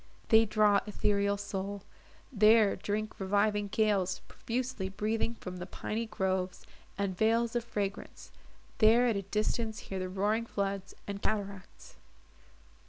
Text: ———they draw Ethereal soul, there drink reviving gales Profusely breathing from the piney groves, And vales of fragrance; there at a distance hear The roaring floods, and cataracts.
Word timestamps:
———they 0.29 0.45
draw 0.45 0.79
Ethereal 0.87 1.37
soul, 1.37 1.83
there 2.33 2.75
drink 2.75 3.19
reviving 3.19 3.67
gales 3.67 4.21
Profusely 4.27 4.89
breathing 4.89 5.35
from 5.35 5.57
the 5.57 5.67
piney 5.67 6.07
groves, 6.07 6.65
And 6.97 7.15
vales 7.15 7.55
of 7.55 7.63
fragrance; 7.63 8.31
there 8.79 9.05
at 9.05 9.15
a 9.15 9.21
distance 9.21 9.77
hear 9.77 9.99
The 9.99 10.09
roaring 10.09 10.47
floods, 10.47 10.95
and 11.05 11.21
cataracts. 11.21 11.97